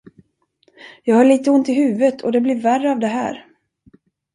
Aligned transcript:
Jag 1.03 1.15
har 1.15 1.25
litet 1.25 1.47
ont 1.47 1.69
i 1.69 1.73
huvudet, 1.73 2.21
och 2.21 2.31
det 2.31 2.41
blir 2.41 2.61
värre 2.61 2.91
av 2.91 2.99
det 2.99 3.07
här. 3.07 3.45